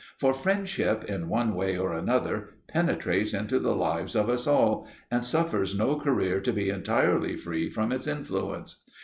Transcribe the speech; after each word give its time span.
For 0.17 0.33
friendship, 0.33 1.03
in 1.03 1.29
one 1.29 1.53
way 1.53 1.77
or 1.77 1.93
another, 1.93 2.55
penetrates 2.67 3.35
into 3.35 3.59
the 3.59 3.75
lives 3.75 4.15
of 4.15 4.29
us 4.31 4.47
all, 4.47 4.87
and 5.11 5.23
suffers 5.23 5.77
no 5.77 5.95
career 5.95 6.39
to 6.41 6.51
be 6.51 6.71
entirely 6.71 7.35
free 7.37 7.69
from 7.69 7.91
its 7.91 8.07
influence. 8.07 8.81